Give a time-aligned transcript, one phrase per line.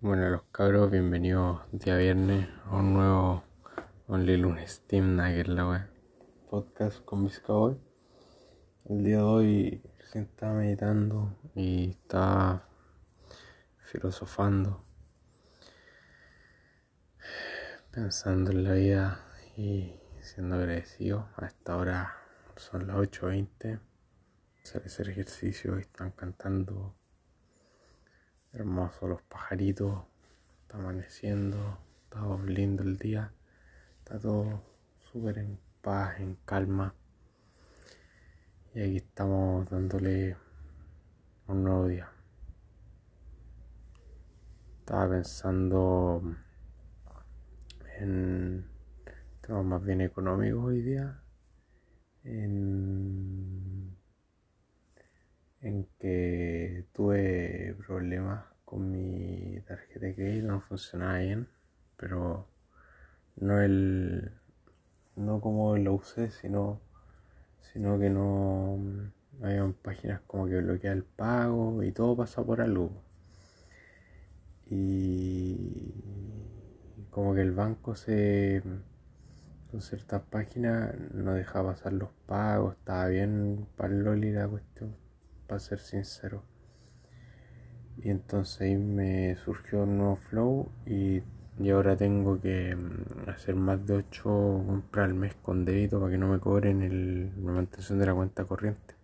[0.00, 3.42] Bueno, los cabros, bienvenidos día viernes a un nuevo
[4.06, 5.90] Only Lunes Team Nugget, la wea.
[6.48, 7.76] Podcast con mis hoy.
[8.84, 12.68] El día de hoy recién estaba meditando y estaba
[13.78, 14.84] filosofando,
[17.90, 19.26] pensando en la vida
[19.56, 21.28] y siendo agradecido.
[21.34, 22.14] A esta hora
[22.54, 23.80] son las 8.20.
[24.62, 26.94] Hacer ese ejercicio y están cantando
[28.52, 30.04] Hermosos los pajaritos,
[30.62, 33.32] está amaneciendo, está lindo el día,
[33.98, 34.62] está todo
[35.12, 36.94] súper en paz, en calma.
[38.74, 40.36] Y aquí estamos dándole
[41.46, 42.10] un nuevo día.
[44.80, 46.22] Estaba pensando
[47.98, 48.66] en
[49.40, 51.20] temas más bien económicos hoy día,
[52.24, 53.47] en
[55.68, 61.48] en que tuve problemas con mi tarjeta de crédito, no funcionaba bien,
[61.96, 62.48] pero
[63.36, 64.32] no el
[65.16, 66.80] no como lo usé, sino
[67.72, 68.78] sino que no
[69.42, 72.90] había páginas como que bloquea el pago y todo pasa por algo.
[74.70, 76.04] Y
[77.10, 78.62] como que el banco se
[79.70, 85.07] con ciertas páginas no dejaba pasar los pagos, estaba bien para el Loli la cuestión
[85.48, 86.42] para ser sincero.
[87.96, 91.22] Y entonces ahí me surgió un nuevo flow y,
[91.72, 96.18] ahora tengo que mm, hacer más de 8 compras al mes con débito para que
[96.18, 98.94] no me cobren el, la mantención de la cuenta corriente.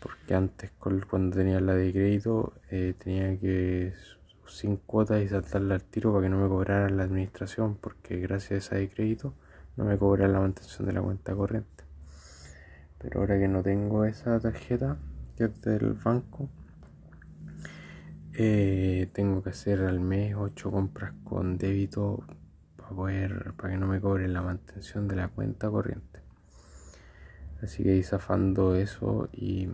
[0.00, 0.72] Porque antes
[1.08, 3.94] cuando tenía la de crédito eh, tenía que
[4.46, 8.52] sin cuotas y saltarla al tiro para que no me cobraran la administración porque gracias
[8.52, 9.34] a esa de crédito
[9.76, 11.83] no me cobran la mantención de la cuenta corriente.
[13.04, 14.96] Pero ahora que no tengo esa tarjeta,
[15.36, 16.48] que es del banco,
[18.32, 22.24] eh, tengo que hacer al mes 8 compras con débito
[22.78, 26.20] para poder, para que no me cobren la mantención de la cuenta corriente.
[27.62, 29.68] Así que zafando eso y,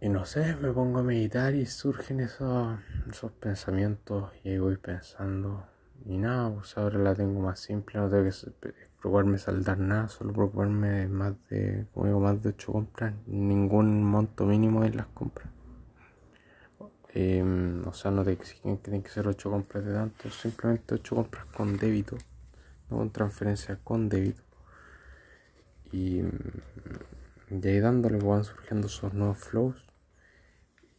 [0.00, 2.78] y no sé, me pongo a meditar y surgen esos,
[3.10, 5.66] esos pensamientos y ahí voy pensando
[6.04, 8.32] y nada, pues ahora la tengo más simple, no tengo que
[9.04, 14.82] preocuparme saldar nada, solo preocuparme más de, como más de 8 compras, ningún monto mínimo
[14.82, 15.46] en las compras.
[17.10, 20.94] Em, o sea, no te exigen que tienen que ser 8 compras de tanto, simplemente
[20.94, 22.16] 8 compras con débito,
[22.88, 24.42] no con transferencia, con débito.
[25.92, 26.22] Y,
[27.50, 29.84] y ahí dándole van surgiendo esos nuevos flows.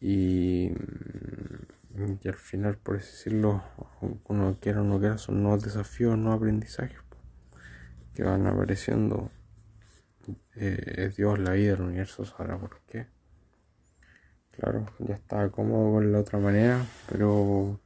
[0.00, 0.70] Y,
[2.22, 3.64] y al final, por decirlo,
[4.28, 7.05] uno quiera o no quiera, son nuevos desafíos, nuevos aprendizajes
[8.16, 9.30] que van apareciendo.
[10.56, 13.06] Eh, es Dios, la vida, el universo, sabrá por qué.
[14.52, 17.78] Claro, ya estaba cómodo con la otra manera, pero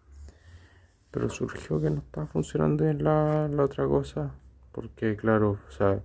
[1.10, 4.30] pero surgió que no estaba funcionando bien la, la otra cosa.
[4.72, 6.00] Porque claro, o sea,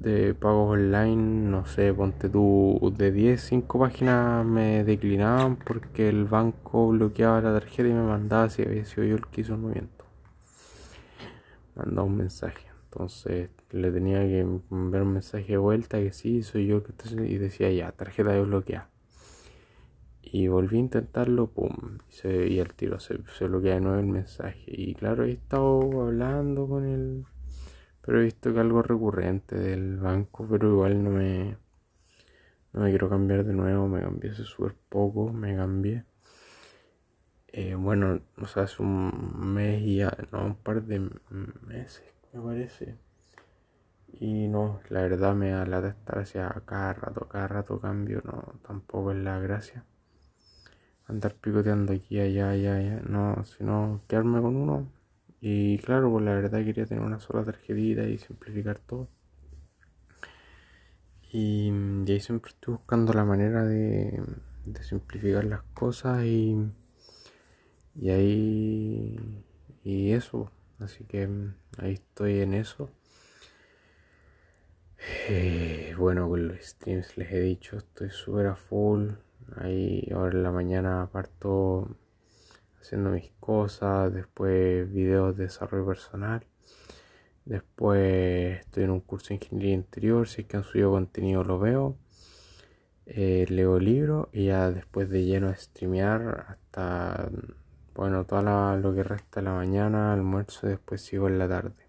[0.00, 6.24] de pagos online, no sé, ponte tú de 10, 5 páginas me declinaban porque el
[6.24, 9.60] banco bloqueaba la tarjeta y me mandaba si había sido yo el que hizo el
[9.60, 10.04] movimiento.
[11.74, 12.73] Mandaba un mensaje.
[12.94, 17.26] Entonces le tenía que ver un mensaje de vuelta que sí, soy yo que estoy
[17.26, 18.88] y decía ya, tarjeta desbloqueada.
[20.22, 23.98] Y volví a intentarlo, pum, y, se, y el tiro se, se bloquea de nuevo
[23.98, 24.62] el mensaje.
[24.68, 27.24] Y claro, he estado hablando con él,
[28.00, 31.56] pero he visto que algo recurrente del banco, pero igual no me,
[32.72, 36.04] no me quiero cambiar de nuevo, me cambié hace súper poco, me cambié.
[37.48, 41.10] Eh, bueno, o sea, hace un mes y ya, no, un par de
[41.66, 42.98] meses me parece.
[44.12, 48.54] Y no, la verdad me da la estar hacia cada rato, cada rato cambio, no,
[48.66, 49.84] tampoco es la gracia.
[51.06, 54.88] Andar picoteando aquí, allá, allá, allá, no, sino quedarme con uno.
[55.40, 59.08] Y claro, pues la verdad quería tener una sola tarjetita y simplificar todo.
[61.32, 61.70] Y,
[62.08, 64.22] ahí siempre estoy buscando la manera de,
[64.64, 66.56] de simplificar las cosas y,
[67.96, 69.44] y ahí,
[69.82, 70.50] y eso.
[70.78, 72.90] Así que mm, ahí estoy en eso.
[75.28, 79.10] Eh, bueno, con los streams les he dicho, estoy súper a full.
[79.56, 81.96] Ahí ahora en la mañana parto
[82.80, 86.44] haciendo mis cosas, después videos de desarrollo personal.
[87.44, 91.58] Después estoy en un curso de ingeniería interior, si es que han subido contenido lo
[91.58, 91.96] veo.
[93.06, 97.30] Eh, leo libros y ya después de lleno a streamear hasta
[97.94, 98.42] bueno, todo
[98.76, 101.84] lo que resta la mañana, almuerzo, después sigo en la tarde.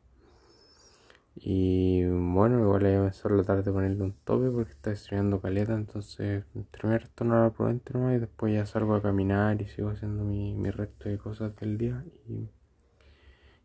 [1.35, 6.45] Y bueno, igual a empezar la tarde ponerle un tope porque está estudiando caleta, entonces
[6.71, 10.23] terminar esto no la prudente nomás y después ya salgo a caminar y sigo haciendo
[10.23, 12.05] mi, mi resto de cosas del día.
[12.27, 12.49] Y,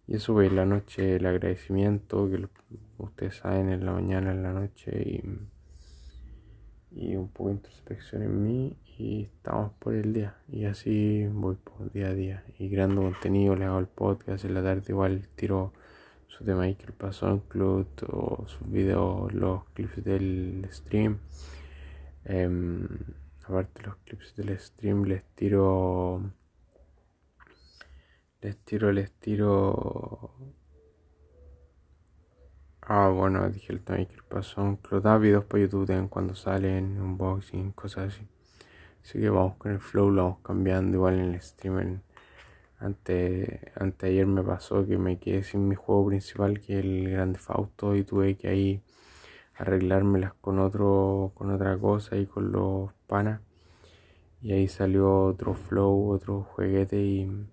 [0.08, 2.48] y eso pues la noche el agradecimiento que
[2.98, 5.22] ustedes saben en la mañana, en la noche y,
[6.92, 11.56] y un poco de introspección en mí y estamos por el día y así voy
[11.56, 15.28] por día a día y creando contenido, le hago el podcast en la tarde igual
[15.36, 15.72] tiro
[16.30, 21.18] su tema ahí que el pasó en Club o sus videos, los clips del stream.
[22.24, 22.86] Em,
[23.44, 26.22] aparte los clips del stream les tiro
[28.42, 30.34] les tiro les tiro
[32.92, 37.00] ah bueno dije el que pasó en Club da videos por YouTube también cuando salen
[37.00, 38.26] unboxing cosas así.
[39.02, 40.96] Así que vamos con el flow lo vamos cambiando.
[40.96, 42.02] Igual en el stream
[42.80, 43.72] ante,
[44.02, 47.94] ayer me pasó que me quedé sin mi juego principal que es el Grande Fausto
[47.94, 48.82] y tuve que ahí
[49.56, 53.40] arreglármelas con otro con otra cosa y con los panas.
[54.42, 57.46] Y ahí salió otro flow otro juguete y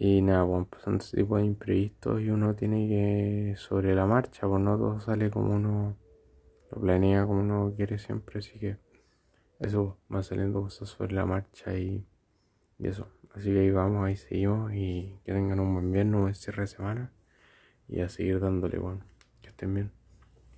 [0.00, 4.48] y nada bueno pasando ese tipo de imprevistos y uno tiene que sobre la marcha
[4.48, 5.96] pues no todo sale como uno
[6.72, 8.78] lo planea como uno quiere siempre así que
[9.60, 12.04] eso va saliendo cosas sobre la marcha y,
[12.78, 16.22] y eso Así que ahí vamos, ahí seguimos y que tengan un buen viernes, un
[16.22, 17.12] buen cierre de semana
[17.88, 19.02] y a seguir dándole, bueno,
[19.40, 19.99] que estén bien.